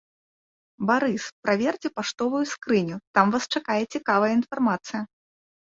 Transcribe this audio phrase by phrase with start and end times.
[0.89, 5.01] Барыс, праверце паштовую скрыню, там вас чакае цікавая інфармацыя!